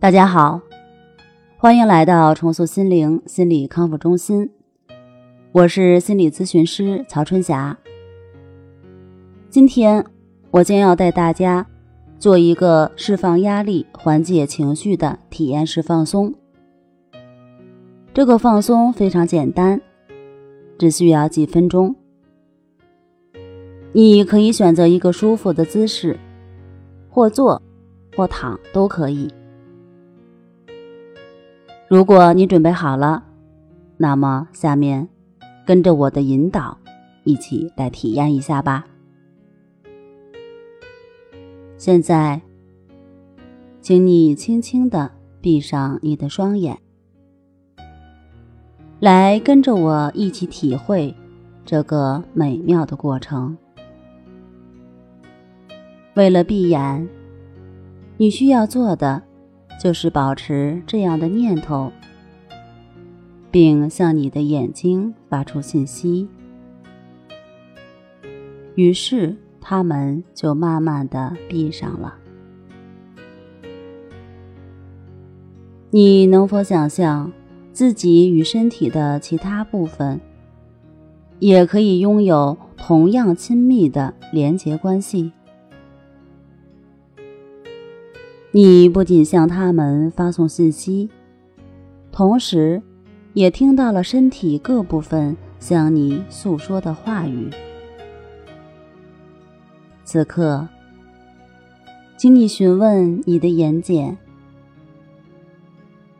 [0.00, 0.58] 大家好，
[1.58, 4.48] 欢迎来到重塑心灵心理康复中心，
[5.52, 7.76] 我是心理咨询师曹春霞。
[9.50, 10.02] 今天
[10.50, 11.66] 我将要带大家
[12.18, 16.34] 做一个释放压力、缓解情绪的体验式放松。
[18.14, 19.78] 这个放松非常简单，
[20.78, 21.94] 只需要几分钟。
[23.92, 26.18] 你可以选择一个舒服的姿势，
[27.10, 27.60] 或坐，
[28.16, 29.30] 或躺都可以。
[31.90, 33.24] 如果你准备好了，
[33.96, 35.08] 那么下面
[35.66, 36.78] 跟着我的引导，
[37.24, 38.86] 一起来体验一下吧。
[41.76, 42.40] 现在，
[43.80, 46.78] 请你轻轻的闭上你的双眼，
[49.00, 51.12] 来跟着我一起体会
[51.64, 53.58] 这个美妙的过程。
[56.14, 57.08] 为了闭眼，
[58.16, 59.20] 你需要做的
[59.80, 61.90] 就是保持这样的念头，
[63.50, 66.28] 并向你的眼睛发出信息。
[68.74, 72.14] 于是，它们就慢慢的闭上了。
[75.88, 77.32] 你能否想象
[77.72, 80.20] 自己与身体的其他部分
[81.38, 85.32] 也可以拥有同样亲密的连结关系？
[88.52, 91.08] 你不仅向他们发送信息，
[92.10, 92.82] 同时，
[93.32, 97.48] 也听到了身体各部分向你诉说的话语。
[100.02, 100.66] 此刻，
[102.16, 104.16] 请你询问你的眼睑，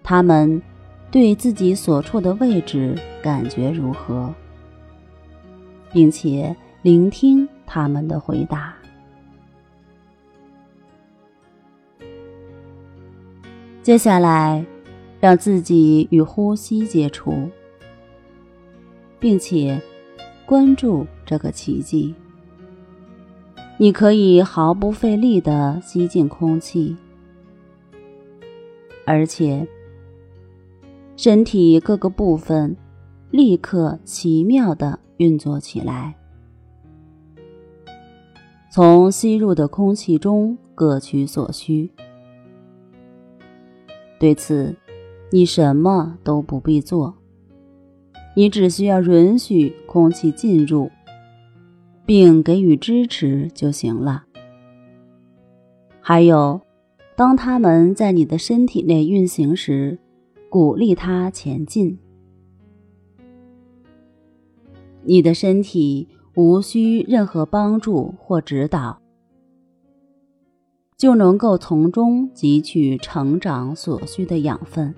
[0.04, 0.62] 他们
[1.10, 4.32] 对自己所处的位置感觉如何，
[5.92, 8.72] 并且聆听他们的回答。
[13.82, 14.64] 接下来，
[15.20, 17.48] 让自己与呼吸接触，
[19.18, 19.80] 并且
[20.44, 22.14] 关注这个奇迹。
[23.78, 26.94] 你可以毫不费力地吸进空气，
[29.06, 29.66] 而且
[31.16, 32.76] 身体各个部分
[33.30, 36.14] 立刻奇妙地运作起来，
[38.70, 41.90] 从吸入的空气中各取所需。
[44.20, 44.76] 对此，
[45.32, 47.14] 你什么都不必做，
[48.36, 50.90] 你只需要允许空气进入，
[52.04, 54.24] 并给予支持就行了。
[56.02, 56.60] 还有，
[57.16, 59.98] 当它们在你的身体内运行时，
[60.50, 61.98] 鼓励它前进。
[65.02, 68.99] 你的身体无需任何帮助或指导。
[71.00, 74.94] 就能够从中汲取成长所需的养分。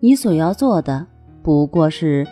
[0.00, 1.06] 你所要做的
[1.42, 2.26] 不过是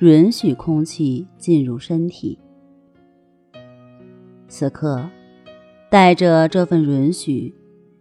[0.00, 2.38] 允许空气进入身体。
[4.48, 5.06] 此刻，
[5.90, 7.54] 带着这份允许，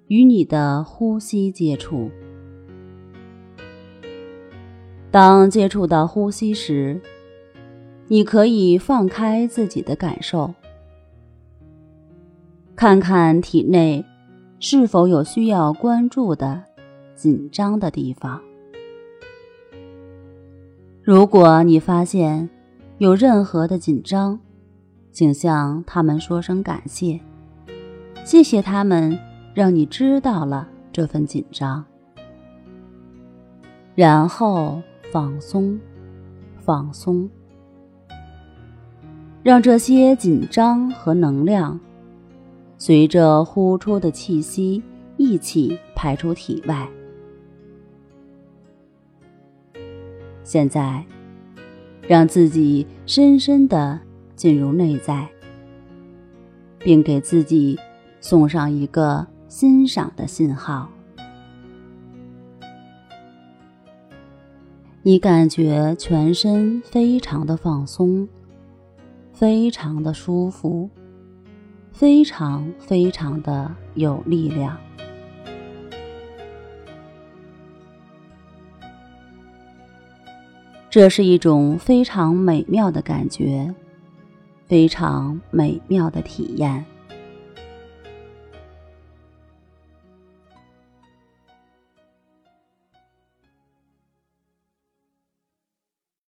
[0.08, 2.10] 与你的呼吸接触。
[5.12, 7.02] 当接触到呼吸时，
[8.08, 10.54] 你可以放开自己的感受。
[12.78, 14.06] 看看体内
[14.60, 16.64] 是否有需要关注的
[17.16, 18.40] 紧张的地方。
[21.02, 22.48] 如果你发现
[23.00, 24.40] 有任何的紧张，
[25.12, 27.20] 请向他们说声感谢，
[28.24, 29.18] 谢谢他们
[29.56, 31.84] 让你知道了这份紧张，
[33.96, 34.80] 然后
[35.12, 35.80] 放松，
[36.60, 37.28] 放松，
[39.42, 41.80] 让这些紧张和能量。
[42.78, 44.82] 随着呼出的气息
[45.18, 46.88] 一起排出体外。
[50.44, 51.04] 现在，
[52.08, 54.00] 让自己深深的
[54.36, 55.28] 进入内在，
[56.80, 57.78] 并给自己
[58.22, 60.90] 送上一个欣赏的信号。
[65.02, 68.28] 你感觉全身非常的放松，
[69.34, 70.90] 非常的舒服。
[71.98, 74.78] 非常非常的有力量，
[80.92, 83.74] 这是一种非常美妙的感觉，
[84.68, 86.86] 非常美妙的体验。